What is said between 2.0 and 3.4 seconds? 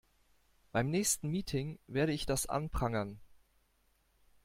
ich das anprangern.